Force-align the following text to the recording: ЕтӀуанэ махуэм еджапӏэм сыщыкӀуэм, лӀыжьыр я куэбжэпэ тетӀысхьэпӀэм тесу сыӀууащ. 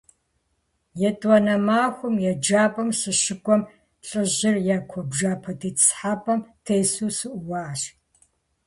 ЕтӀуанэ 1.09 1.55
махуэм 1.67 2.15
еджапӏэм 2.31 2.89
сыщыкӀуэм, 2.99 3.61
лӀыжьыр 4.07 4.55
я 4.75 4.79
куэбжэпэ 4.89 5.51
тетӀысхьэпӀэм 5.59 6.39
тесу 6.65 7.09
сыӀууащ. 7.17 7.81